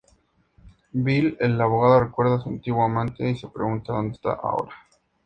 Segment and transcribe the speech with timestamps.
[0.93, 4.73] Bill, el abogado, recuerda a su antiguo amante y se pregunta dónde está ahora.